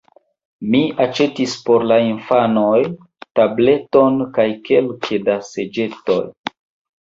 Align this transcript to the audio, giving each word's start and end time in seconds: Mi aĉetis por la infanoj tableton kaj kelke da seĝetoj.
Mi 0.75 0.79
aĉetis 1.03 1.51
por 1.67 1.85
la 1.91 1.97
infanoj 2.05 2.79
tableton 3.41 4.17
kaj 4.39 4.47
kelke 4.71 5.21
da 5.29 5.37
seĝetoj. 5.51 6.19